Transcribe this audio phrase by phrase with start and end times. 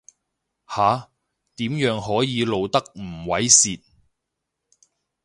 [0.67, 1.11] 下，
[1.57, 3.79] 點樣可以露得唔猥褻